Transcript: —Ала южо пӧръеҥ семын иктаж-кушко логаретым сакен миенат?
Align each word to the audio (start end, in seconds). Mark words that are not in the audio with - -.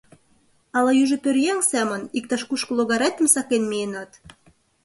—Ала 0.77 0.91
южо 1.03 1.17
пӧръеҥ 1.23 1.59
семын 1.71 2.01
иктаж-кушко 2.17 2.71
логаретым 2.77 3.27
сакен 3.33 3.63
миенат? 3.71 4.11